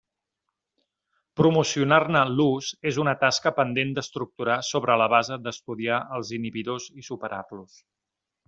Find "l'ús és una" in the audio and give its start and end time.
2.39-3.13